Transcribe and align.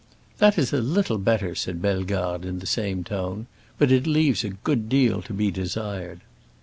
"That 0.39 0.57
is 0.57 0.73
a 0.73 0.81
little 0.81 1.19
better," 1.19 1.53
said 1.53 1.79
Bellegarde 1.79 2.47
in 2.47 2.57
the 2.57 2.65
same 2.65 3.03
tone, 3.03 3.45
"but 3.77 3.91
it 3.91 4.07
leaves 4.07 4.43
a 4.43 4.49
good 4.49 4.89
deal 4.89 5.21
to 5.21 5.31
be 5.31 5.51
desired." 5.51 6.21